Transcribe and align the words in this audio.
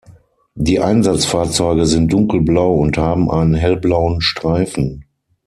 Die 0.55 0.79
Einsatzfahrzeuge 0.79 1.85
sind 1.85 2.11
dunkelblau 2.11 2.73
und 2.73 2.97
haben 2.97 3.29
einen 3.29 3.53
hellblauen 3.53 4.19
Streifen. 4.19 5.05